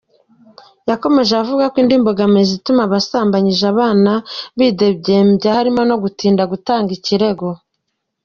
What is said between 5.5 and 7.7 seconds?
harimo no gutinda gutanga ikirego.